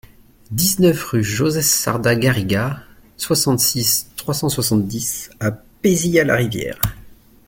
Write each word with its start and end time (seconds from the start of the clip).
dix-neuf 0.49 1.03
rue 1.11 1.23
Joseph 1.23 1.63
Sarda 1.63 2.15
Garriga, 2.15 2.79
soixante-six, 3.17 4.07
trois 4.15 4.33
cent 4.33 4.49
soixante-dix 4.49 5.29
à 5.39 5.51
Pézilla-la-Rivière 5.51 6.81